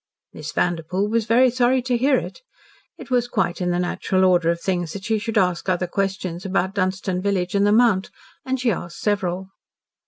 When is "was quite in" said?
3.11-3.69